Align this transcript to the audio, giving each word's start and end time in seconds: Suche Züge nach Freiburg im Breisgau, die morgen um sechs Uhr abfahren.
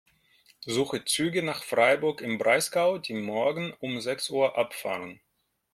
Suche 0.65 1.05
Züge 1.05 1.43
nach 1.43 1.61
Freiburg 1.63 2.21
im 2.21 2.39
Breisgau, 2.39 2.97
die 2.97 3.13
morgen 3.13 3.71
um 3.81 4.01
sechs 4.01 4.31
Uhr 4.31 4.57
abfahren. 4.57 5.21